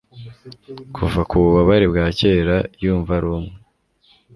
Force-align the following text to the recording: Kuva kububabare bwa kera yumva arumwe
Kuva 0.95 1.19
kububabare 1.29 1.85
bwa 1.91 2.05
kera 2.19 2.57
yumva 2.83 3.11
arumwe 3.17 3.53